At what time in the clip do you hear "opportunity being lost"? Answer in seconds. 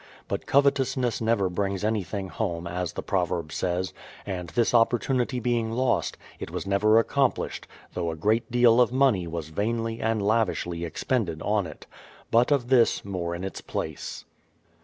4.73-6.17